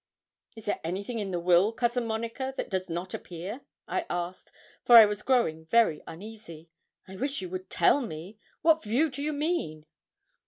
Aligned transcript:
'Is 0.55 0.65
there 0.65 0.79
anything 0.83 1.19
in 1.19 1.29
the 1.29 1.39
will, 1.39 1.71
Cousin 1.71 2.07
Monica, 2.07 2.55
that 2.57 2.71
does 2.71 2.89
not 2.89 3.13
appear?' 3.13 3.61
I 3.87 4.07
asked, 4.09 4.51
for 4.83 4.95
I 4.97 5.05
was 5.05 5.21
growing 5.21 5.63
very 5.63 6.01
uneasy. 6.07 6.71
'I 7.07 7.17
wish 7.17 7.39
you 7.43 7.49
would 7.49 7.69
tell 7.69 8.01
me. 8.01 8.39
What 8.63 8.81
view 8.81 9.11
do 9.11 9.21
you 9.21 9.31
mean?' 9.31 9.85